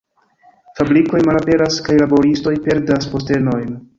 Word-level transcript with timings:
Fabrikoj 0.79 1.19
malaperas 1.27 1.77
kaj 1.87 1.99
laboristoj 2.03 2.57
perdas 2.67 3.09
postenojn. 3.15 3.73